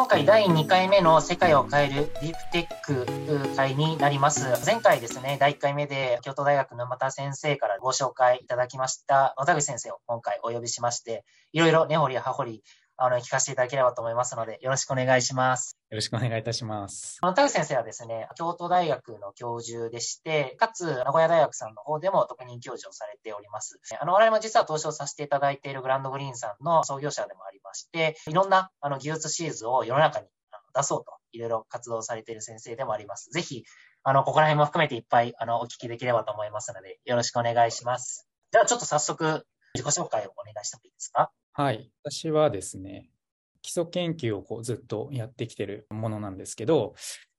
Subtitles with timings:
[0.00, 4.46] 今回第2回目の世界を変えるディープテック会になります。
[4.64, 12.62] 前回ですね、第1回目で京都大学沼田先生からご紹介いただきました野田口先生を今回お呼びしまして、いろいろ根掘り葉掘り
[13.02, 15.74] あの、聞かせていただければと思いますので、よろしくお願いします。
[15.88, 17.18] よろしくお願いいたします。
[17.22, 23.80] 野田口先生はですね、京都大学の教授でして、かつ、名古屋大学さんの方でも特任教授をされております。
[23.98, 30.26] あの、我々も実は投資をさせていただいているグランドグリーンさんの創業者でもありまして、いろんな、あの、技術シーズを世の中に
[30.74, 33.30] 出そうと、いろいろ活動されている先生でもあります。
[33.30, 33.64] ぜひ、
[34.02, 38.28] あの、ここら辺も含めていっぱい、あの、お聞きできればと思いますので、よろしくお願いします。
[38.52, 41.30] では、ちょっと早速、自己紹介をお願いしてもいいですか？
[41.60, 41.90] はい。
[42.04, 43.10] 私はですね、
[43.60, 46.94] 基礎研究をこうずっとやってきてるものなんですけど、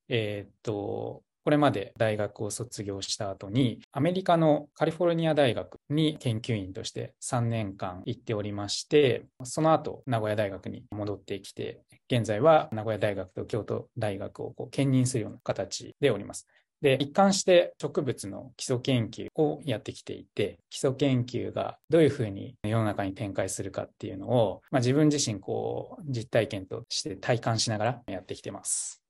[0.10, 16.46] えー、っと、これまで大学を卒業した後に、アメリカのカリフォルニア大学に研究員として3年間行っておりまして、その後、名古屋大学に戻ってきて、現在は名古屋大学と京都大学をこう兼任するような形でおります。
[16.82, 29.02] で、一貫して植物の基礎研究をやってきていて、基礎研究がどういうふうに世の中に展開するかっていうのを、まあ、自分自身こう実体験として体感しながらやってきてます。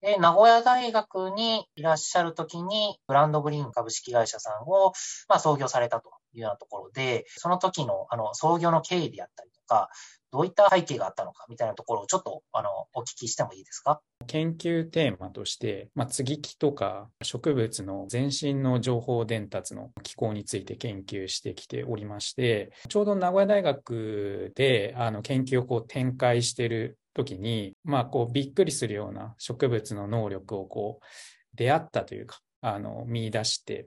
[0.00, 4.92] で、名古屋大学にいらっしゃるときに、ブランドグリーン株式会社さんを、
[5.28, 9.90] まあ、創業されたというようなところで、その時の、あの、創業の経緯であったりか、
[10.30, 14.00] どういった背景があったのかみたいなところをちょっとあのお聞きしてもいいですか？
[14.26, 31.06] 研究テーマとして、まあ、接ぎ木とか植物の全身の情報伝達の機構について研究してきておりまして、ちょうど名古屋大学であの研究をこう展開している時に、まあ、こうびっくりするような植物の能力をこう
[31.54, 33.86] 出会ったというか、あの見出して、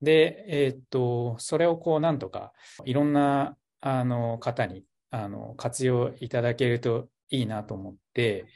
[0.00, 2.52] で、えー、っと、それをこうなんとか
[2.84, 8.46] いろんなあの方にあの活用いただけるといいなと思って、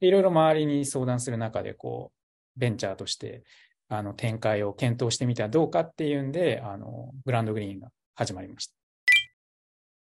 [0.00, 2.12] いろいろ周りに相談する中で、こ
[2.56, 3.44] う、ベンチャーとして
[3.88, 8.68] あの展開を検討してみたらどうかっていうんで、あのグランドグリーンが始まりまし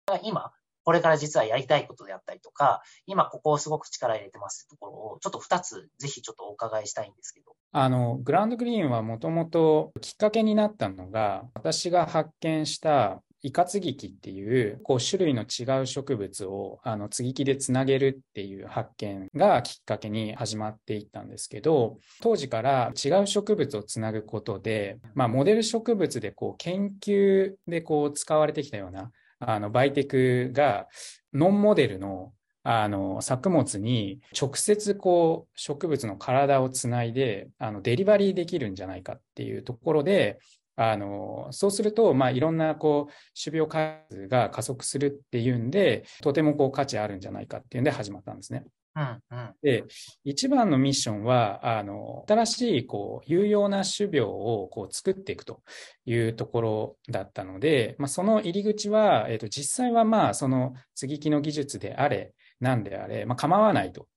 [0.05, 0.19] た。
[0.23, 0.51] 今、
[0.83, 7.55] これから実はやりたいことであったりとか、今ここをすごく力入れてますってところを、ちょっと2つぜひちょっとお伺いしたいんですけど。
[7.71, 30.87] あの、グランドグリーンはもともときっかけになったのが、私が発見したイカツギキっていうこう種類の違う植物をあの接ぎ木でつなげるっていう発見がきっかけに始まっていったんですけど当時から違う植物をつなぐことで、まあ、モデル植物でこう研究でこう使われてきたようなあのバイテクが
[31.31, 32.31] ノンモデルの
[32.67, 40.39] あの作物に直接こう植物の体をつないであのデリバリーできるんじゃないかっていうところで
[40.75, 48.65] あのそうすると、まあ、いろんなこう種苗開発が加速するっていうんで、とてもこう価値あるんじゃないかっていうんで始まったんですね。
[48.97, 49.83] うんうん、で、
[50.23, 55.61] 一番のミッションは、あの、新しい、こう、有用な種苗を、こう、作っていくと
[56.05, 64.07] いうところだったので、まあ、その入り口は、えっ、ー、と、実際は、まあ、その、接ぎ木の技術であれ、なんであれ、まあ、構わないと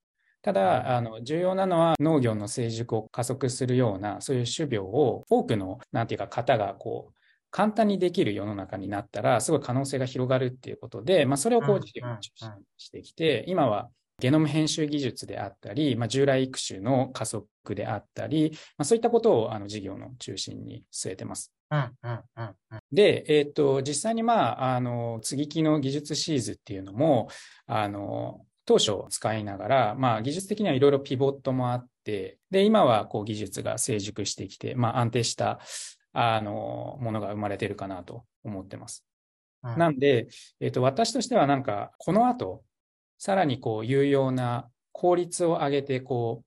[0.42, 7.14] ただ、あの、重要なのは農業の成熟を加速するような、そういう種苗を多くの、なんていうか、方がこう、
[7.50, 13.90] 簡単にできる世の中になったら、すごい可能性が広がるっていうことで、まあ、それをこう、事業に中心にしてきて、今は
[14.20, 21.52] ゲノム編集技術であったり、まあ、従来育種の加速であったり、まあ、そういったことをあの事業の中心に据えてます。
[22.90, 27.28] で、えっ、ー、と、実際にまあ、あの、接ぎ木の技術シーズっていうのも、
[27.66, 35.58] あの、当初使いながら、まあ、技術的にはいろいろピボットもあって、で、今はこう技術が成熟してきて、まあ、安定した
[36.12, 39.06] あのものが生まれてるかなと思ってます。
[39.62, 40.28] うん、なんで、
[40.60, 42.62] えっ、ー、と、私としてはなんか、この後、
[43.16, 46.46] さらにこう有用な効率を上げて、こう、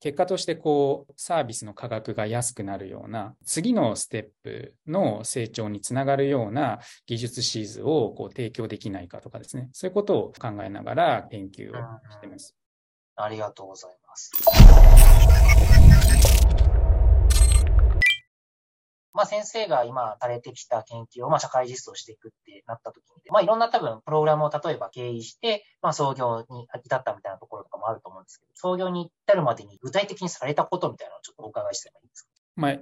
[0.00, 11.74] 結果としてこうサービスの価格が安くなるような次のステップの成長につながるような技術シーズをこう提供できないかとかですねそういうことを考えながら研究を
[12.10, 12.54] してます。
[13.16, 14.30] ありがとうございます。
[19.14, 32.28] まあ、先生が今垂れてきた研究を、まあ、社会実装していくってなった時に、まあ、いろんな多分プログラムを例えば経営して、まあ、創業に至ったみたいなところとかもあると思うんですけど、創業に至るまでに具体的にされたことみたいなのをちょっとお伺いしてもいいですか？
[32.56, 32.76] まあ、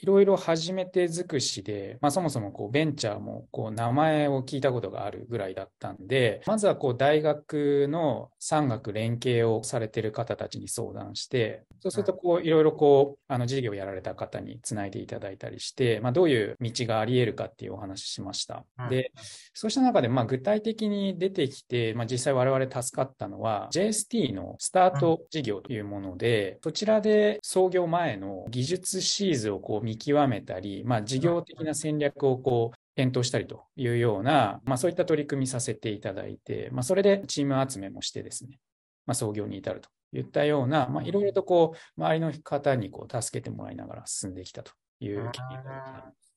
[0.00, 18.64] いろいろ初めて尽くしで、まあ、そもそもこうベンチャーもこう名前を聞いたことがあるぐらいだったんで、まずはこう大学の産学連携をされている方たちに相談して、そうするとこういろいろこうあの事業をやられた方につないでいただいたりして、まあ、どういう道があり得るかっていうお話ししました。
[18.88, 19.12] で、
[19.54, 38.58] そうした中でまあ具体的に出てきて、まあ、実際我々助かったのは JST のスタート事業というもので、そちらで創業前の技術シーズをこう見極めたり、まあ、事業的な戦略をこう検討したりというような、まあ、そういった取り組みさせていただいて、まあ、それでチーム集めもしてですね、
[39.06, 46.34] まあ、創業に至るといったような、まあ、いろいろとこう周りの方にこう助けてもらいながら進んできたという経緯がございます。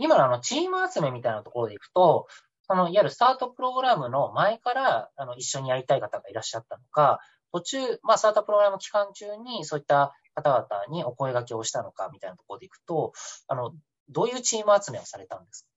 [0.00, 2.28] 今のあのチーム集めみたいなところでいくと、
[2.62, 7.18] そのいわゆるスタートプログラムの前からあの一緒にやりたい方がいらっしゃったのか、
[7.52, 13.12] 途中、まあ、スタートプログラム期間中にそういった方々にお声掛けをしたのかみたいなところでいくと、
[13.48, 13.72] あの、
[14.08, 15.68] どういうチーム集めをされたんですか？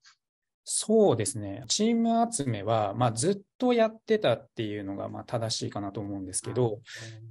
[0.64, 1.66] そうですね。
[1.68, 6.80] チーム集めは、まあ、ずっとやってたっていうのが、まあ、正しいかなと思うんですけど、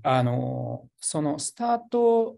[0.02, 2.36] あの、そのスタート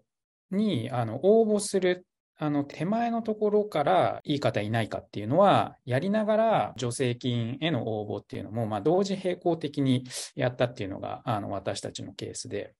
[0.51, 2.05] に、あの、応募する
[2.37, 10.03] あの手前のところからいい方いないかっていうのは、やりながら助成金への応募っていうのも、まあ、同時並行的に
[10.35, 12.73] やったっていうのがあの私たちのケースで。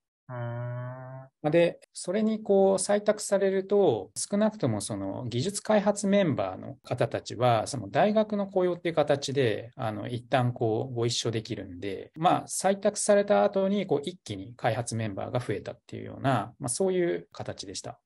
[1.50, 18.00] で、それにこう採択されると、少なくともその技術開発メンバーの方たちは、その大学の雇用っていう形で、あの、一旦こうご一緒できるんで、まあ、採択された後にこう一気に開発メンバーが増えたっていうような、まあ、そういう形でした。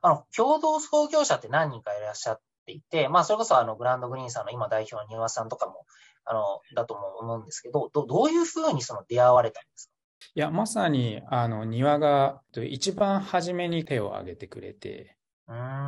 [0.00, 5.84] あの、共同創業者って何人かいらっしゃっていて、まあ、それこそあの、グランドグリーンさんの今代表の丹羽さんとかも、
[6.24, 9.93] あの、だと思うんですけど、どどういうふうにその出会われたんですか？
[10.34, 15.16] いや、まさに、あの、庭が一番初めに手を挙げてくれて、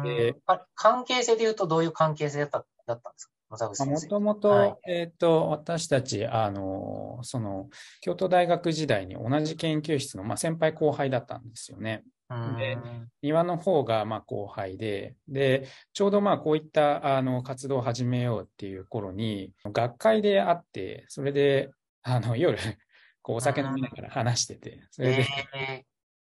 [0.05, 0.35] で
[0.75, 3.85] 関係性で言うとどういう関係性だっただったんですか？
[3.85, 7.69] もともと、えっ、と、私たち、あの、その、
[8.01, 12.03] 京都大学時代に同じ研究室の、まあ、先輩後輩だったんですよね。
[12.59, 12.77] で、
[13.23, 21.71] 庭の方がまあ後輩で、で、ちょうどまあこういったあの活動を始めようっていう頃に、学会で会って、それで、
[22.03, 22.59] あの夜、
[23.27, 25.27] こうお酒飲みながら話してて、それで、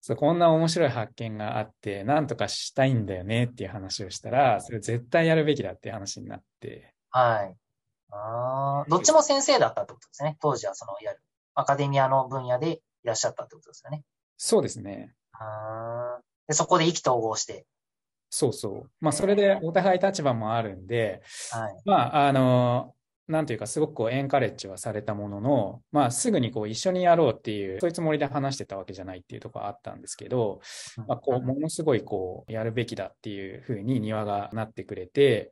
[0.02, 6.96] そうこんな面白い発見があって、なんとかしたいんだよねっていう話をしたら、それ絶対やるべきだっていう話になって。
[7.12, 7.56] はい。
[8.12, 10.36] あどっちも先生だったってことですね。
[10.42, 11.22] 当時はその、いわゆる
[11.54, 14.02] アカデミアの分野でいらっしゃったってことですよね。
[14.36, 15.14] そうですね。
[16.48, 17.68] でそこで意気投合して。
[18.32, 18.92] そうそう。
[19.00, 22.95] まあ、それでお互い立場もあるんで、はい、まあ、あの、
[23.28, 30.62] なんというか、すごくこうエンカレッジはされたものの、まあ、すぐにこう一緒にやろうっていう、そういうつもりで話してたわけじゃないっていうところはあったんですけど、
[31.08, 35.52] まあ、こう、ものすごいこう、やるべきだっていうふうに庭がなってくれて、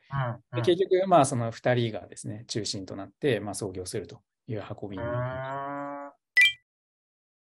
[0.55, 5.72] で結局、まあ、その二人がですね、中心となって、まあ、創業するという運びになりました。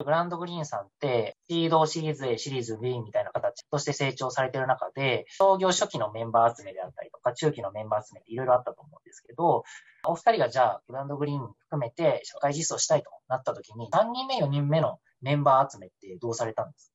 [0.04, 9.64] グランドグリーンさんって、シードシリーズ A、シリーズ B みたいな形として成長されている中で、創業初期のメンバー集めであったりとか、中期のメンバー集めっていろいろあったと思うんですけど、
[10.06, 16.92] お二人がじゃあ、グランドグリーン含めて社会実装したいとなった時に、3人目、4人目のメンバー集めってどうされたんです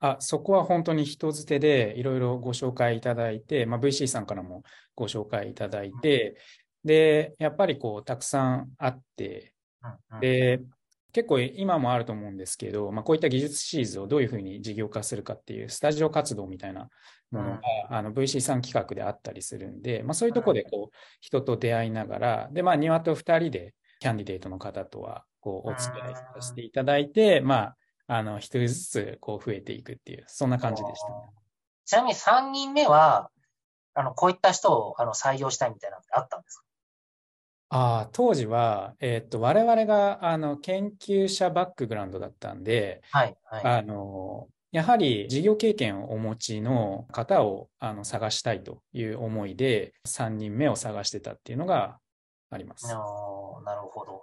[0.00, 0.10] か？
[0.10, 4.62] あそこは本当に人づてでいろいろご紹介いただいて、まあ、VC さんからも
[4.94, 6.36] ご紹介いただいて、
[6.84, 9.52] で、やっぱりこう、たくさんあって、
[10.20, 10.60] で、
[11.12, 16.88] 結構今もあると思うんですけど、まあ、こういった技術シーズをどういうふうに事業化するかっていうスタジオ活動みたいな
[17.30, 17.60] ものが、
[17.90, 27.76] うん、あの VC さん企画であったりするんで、まあ、そういうところでこう人と出会いながら、で、まあ、庭と2人でキャンディデートの方とはこうお付き合いさせていただいて、まあ、
[28.08, 31.14] あの、一人ずつこう増えていくっていう、そんな感じでした、ね。
[31.84, 33.30] ちなみに3人目は、
[33.94, 36.64] あの、こういった人をあの採用したいみたいなのってあったんですか？
[37.70, 43.64] ああ、当時は、えっと、我々が、あの、研究者バックグラウンドだったんで、はい、はい。
[43.66, 51.98] あの、やはり事業経験をお持ちの方をあの探したいという思いで、3人目を探してたっていうのが
[52.50, 52.86] あります。
[52.86, 53.00] なる
[53.82, 54.22] ほど。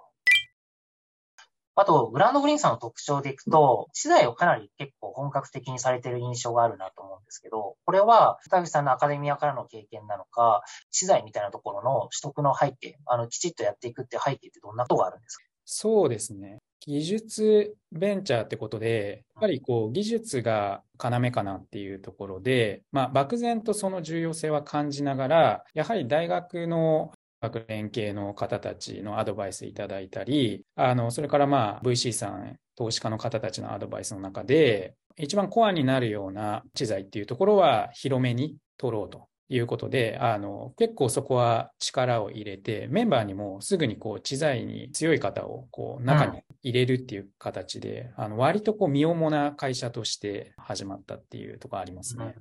[1.76, 15.44] あと、グランドグリーンさんの特徴でいくと、資材をかなり結構本格的にされてる印象があるなと思うんですけど、これは、高口さんのアカデミアからの経験なのか、資材みたいなところの取得の背景、あの、きちっとやっていくって背景ってどんなことがあるんですか？
[15.66, 16.60] そうですね。
[16.86, 27.12] 技術ベンチャーってことで、やっぱりこう技術が要かなっていうところで、まあ、漠然とその重要性は感じながら、やはり大学の
[27.50, 52.34] 各連携の方たちのアドバイスいただいたり、あの、それからまあ VC さん、投資家の方たちのアドバイスの中で、一番コアになるような知財っていうところは広めに取ろうということで、あの、結構そこは力を入れて、メンバーにもすぐにこう、知財に強い方をこう、中に入れるっていう形で、うん、あの、割とこう、身重な会社として始まったっていうところありますね。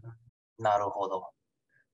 [0.59, 1.29] うん、なるほど。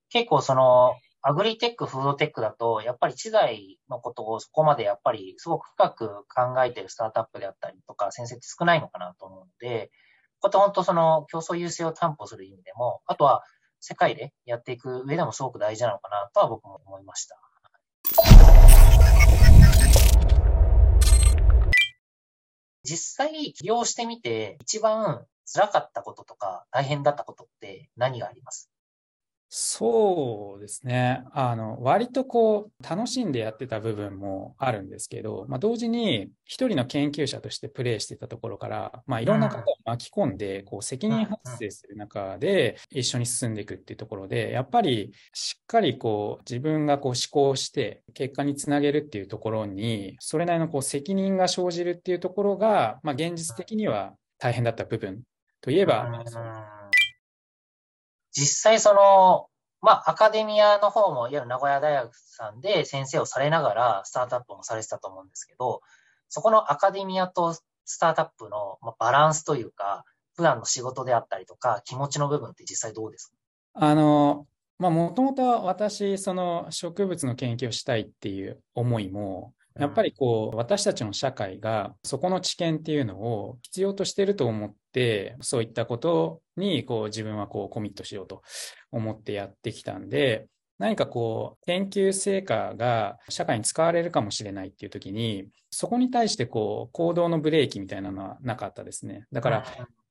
[0.09, 9.91] 結構その、アグリテック、フードテックだと、やっぱり知財のことをそこまでやっぱりすごく深く考えてるスタートアップであったりとか、先生って少ないのかなと思うので、
[10.39, 13.43] こうや本当その競争優勢を担保する意味でも、あとは
[13.79, 17.39] 世界でやっていく上でもすごく大事なのかなとは僕も思いました。
[22.83, 28.70] 実際起業してみて一番辛かったこととか大変だったことって何があります？
[29.53, 31.25] そうですね。
[31.33, 55.23] あの、割とこう、楽しんでやってた部分もあるんですけど、まあ、同時に一人の研究者としてプレイしてたところから、まあ、いろんな方を巻き込んで、こう、責任発生する中で一緒に進んでいくっていうところで、やっぱりしっかりこう、自分がこう思考して結果につなげるっていうところに、それなりのこう、責任が生じるっていうところが、まあ、現実的には大変だった部分
[55.59, 56.23] といえば、
[58.31, 59.47] 実際その、
[59.81, 65.81] まあ、アカデミアの方も、いわゆる名古屋大学さんで先生をされながら、スタートアップもされてたと思うんですけど、
[66.29, 73.33] そこのアカデミアとスタートアップのバランスというか、普段の仕事であったりとか、気持ちの部分って実際どうですか？
[73.73, 74.45] あの、
[74.77, 84.75] まあ、もともと私、その植物の研究をしたいっていう思いも、やっぱりこう、私たちの社会がそこの知見っていうのを必要としてると思って、
[85.41, 88.41] そういったことにこう自分はこうコミットしようと
[88.91, 90.47] 思ってやってきたんで、
[90.81, 99.27] 何かこう、研究成果が社会に使われるかもしれないっていう時に、そこに対してこう、行動のブレーキみたいなのはなかったですね。
[99.31, 99.65] だから、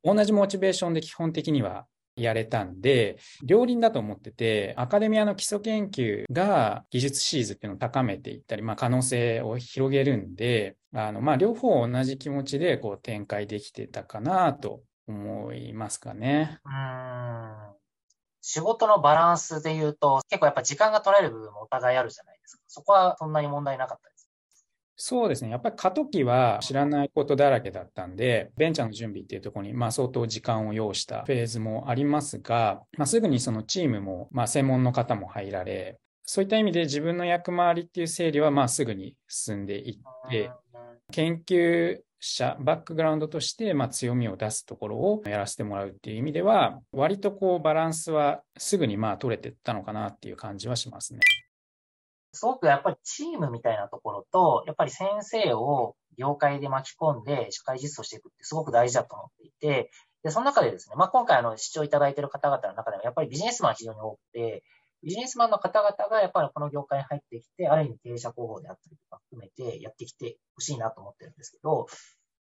[0.05, 16.61] 同じモチベーションで基本的にはやれたんで、両輪だと思ってて、アカデミアの基礎研究が技術シーズっていうのを高めていったり、まあ、可能性を広げるんで、あの、まあ、両方同じ気持ちでこう展開できてたかなと思いますかね。
[16.65, 17.81] うん。
[18.43, 22.63] 仕事のバランスで言うと、結構やっぱ時間が取られる部分もお互いあるじゃないですか。
[22.67, 24.10] そこはそんなに問題なかった
[25.03, 25.51] そうですね。
[25.51, 40.51] やっぱり過渡期は知らないことだらけだったんで、ベンチャーの準備っていうところに、まあ相当時間を要したフェーズもありますが、まあすぐにそのチームも、まあ専門の方も入られ、そういった意味で自分の役回りっていう整理は、まあすぐに進んでいって、
[41.13, 51.21] 研究者、バックグラウンドとして、まあ強みを出すところをやらせてもらうっていう意味では、割とこうバランスはすぐにまあ取れてったのかなっていう感じはしますね。
[52.33, 59.91] すごくやっぱりチームみたいなところと、やっぱり先生を業界で巻き込んで社会実装していくってすごく大事だと思っていて、
[60.23, 64.63] で、その中でですね、まあ、今回あの、視聴いただいている方々の中でもやっぱりビジネスマン非常に多くて、
[65.03, 71.87] ビジネスマンの方々がやっぱりこの業界に入ってきて、ある意味経営者候補であったりとか含めてやってきてほしいなと思ってるんですけど、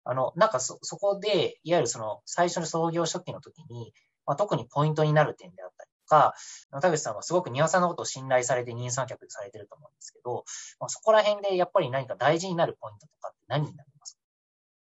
[0.05, 3.93] あの、なんかそ、そこで、いわゆるその最初の創業初期の時に、
[4.27, 5.78] まあ、特にポイントになる点であった
[6.09, 6.35] か、
[6.83, 10.45] 田口さんはすごく庭さんのことを信頼されて任産客されてると思うんですけど、
[10.81, 14.19] まあ、そこら辺でやっぱり何か大事になるポイントとかって何になりますか？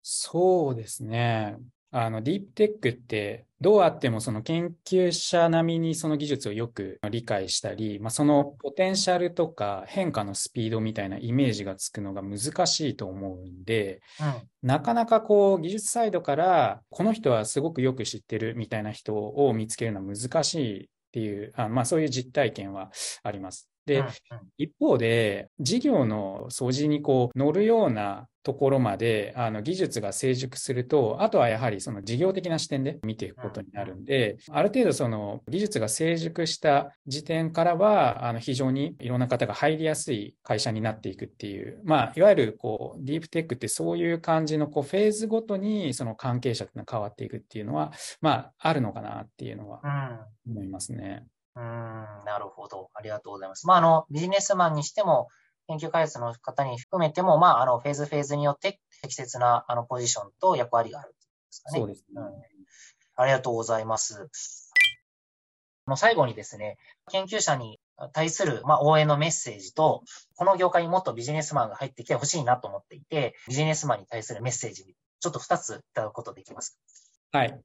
[0.03, 1.59] そうですね。
[1.93, 22.93] あの、ディープテックってどうあってもその研究者並みにその技術をよく理解したり、まあ、そのポテンシャルとか変化のスピードみたいなイメージがつくのが難しいと思うんで、うん、なかなかこう技術サイドからこの人はすごくよく知ってるみたいな人を見つけるのは難しいっていう、あまあそういう実体験は
[23.25, 23.69] あります。
[23.91, 24.05] で、
[24.57, 47.93] 一方で、事業の掃除にこう乗るようなところまであの技術が成熟すると、あとはやはりその事業的な視点で見ていくことになるんで、ある程度その技術が成熟した時点からは、あの非常にいろんな方が入りやすい会社になっていくっていう、まあ、いわゆるこうディープテックってそういう感じのこうフェーズごとにその関係者っていうのが変わっていくっていうのは、
[48.23, 49.83] まあ、あるのかなっていうのは
[50.47, 51.25] 思いますね。
[51.25, 52.91] うん、なるほど。
[52.95, 53.67] ありがとうございます。
[53.67, 55.29] まあ、あの、ビジネスマンにしても、
[55.67, 61.17] 研究開発の方に含めても、まあ、あの、フェーズフェーズによって適切な、あの、ポジションと役割があるで
[61.51, 61.79] すかね。
[61.79, 62.25] そうですね、うん。
[63.17, 64.29] ありがとうございます。
[65.87, 66.79] の最後にですね、
[67.11, 67.81] 研究者に
[68.13, 70.03] 対する、まあ、応援のメッセージと、
[70.37, 76.79] この業界にもっとビジネスマンが入ってきてほしいなと思っていて、ビジネスマンに対するメッセージ、ちょっと2ついただくことできます
[77.33, 77.39] か？
[77.39, 77.61] はい。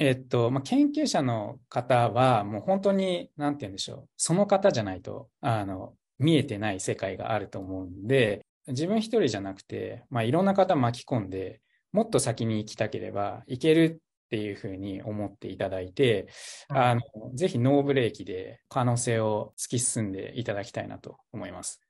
[0.00, 11.60] えっと、まあ、研究者の方は、もう本当に、なんて言うんでしょう、その方じゃないと、あの、見えてない世界があると思うんで、自分一人じゃなくて、まあ、いろんな方巻き込んで、
[11.92, 16.28] もっと先に行きたければ行けるっていうふうに思っていただいて、
[16.68, 17.02] あの、
[17.34, 21.82] ぜひノーブレーキで可能性を突き進んでいただきたいなと思います。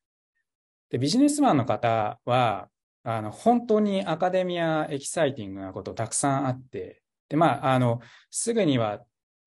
[0.90, 2.70] で、ビジネスマンの方は、
[3.04, 9.00] あの、本当にアカデミアエキサイティングなことたくさんあって、で、まあ、あの、すぐには、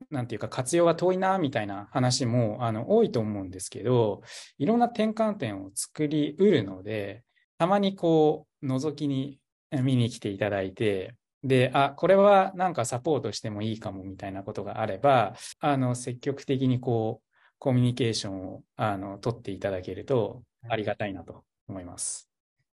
[0.10, 4.24] なんていうか活用が遠いな、みたいな話も、あの、多いと思うんですけど、
[4.58, 7.24] いろんな転換点を作りうるので、
[7.60, 9.40] たまにこう、覗きに
[9.72, 22.30] 見に来ていただいて、で、あ、これはなんかサポートしてもいいかもみたいなことがあれば、あの、積極的にこう、コミュニケーションを、あの、取っていただけるとありがたいなと思います。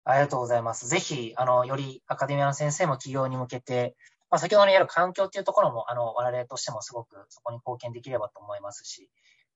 [0.04, 0.88] ありがとうございます。
[0.88, 3.94] ぜひ、あの、よりアカデミアの先生も企業に向けて、
[4.30, 9.10] まあ、先ほどのやる環境っていうところも、あの、我々としてもすごくそこに貢献できればと思いますし、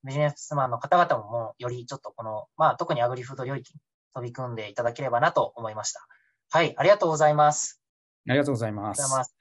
[0.05, 3.81] ビジネスマンの方々ももうよりちょっとこの、まあ、特にアグリフード領域に
[4.15, 6.07] 飛び組んでいただければなと思いました。
[6.51, 7.81] はい、ありがとうございます。
[8.29, 8.73] ありがとうござい
[9.19, 9.35] ます。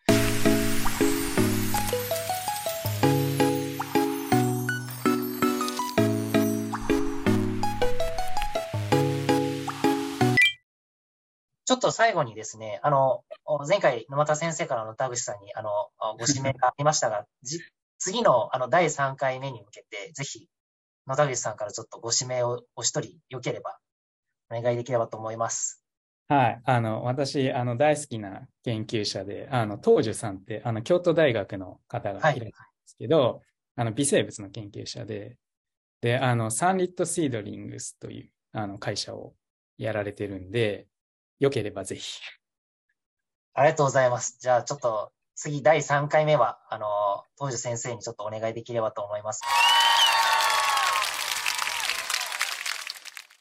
[11.72, 13.24] ちょっと最後にですね、あの、
[13.66, 15.70] 前回沼田先生からの田口さんに、あの、
[16.20, 17.26] ご指名がありましたが、
[17.98, 20.50] 次の、あの、第3回目に向けて、ぜひ、
[21.08, 23.80] 野田口さんからちょっとご指名をお一人よければ、
[24.50, 25.82] お願いできればと思います。
[26.28, 26.62] はい。
[26.66, 32.54] あの、私、あの、大好きな研究者で、あの、東樹さんって、あの、京都大学の方がいらっしゃるんで
[32.86, 33.42] すけど、はい、
[33.78, 35.38] あの、微生物の研究者で、
[36.02, 39.36] で、あの、サンリットシードリングスという、あの、会社を
[39.78, 40.88] やられてるんで、
[41.42, 42.22] よければぜひ。
[43.56, 44.38] ありがとうございます。
[44.40, 49.42] じゃあ、ちょっと、次、第3回目は、あの、東條先生にちょっとお願いできればと思います。